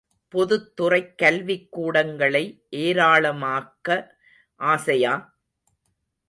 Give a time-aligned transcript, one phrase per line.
[0.27, 2.63] பொதுத் துறைக் கல்விக் கூடங்களை
[2.69, 4.17] ஏராளமாக்க
[4.55, 5.35] ஆசையா?